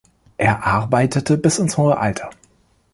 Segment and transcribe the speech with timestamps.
[0.39, 2.31] Er arbeitete bis ins hohe Alter.